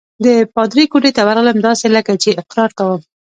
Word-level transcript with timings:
د 0.25 0.27
پادري 0.53 0.83
کوټې 0.91 1.11
ته 1.15 1.21
ورغلم، 1.27 1.57
داسې 1.67 1.85
لکه 1.95 2.11
زه 2.15 2.19
چې 2.23 2.29
اقرار 2.41 2.69
کوم. 2.79 3.01